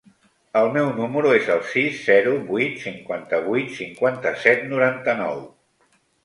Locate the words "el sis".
1.55-1.99